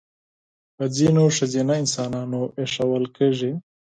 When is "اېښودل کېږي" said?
2.59-3.51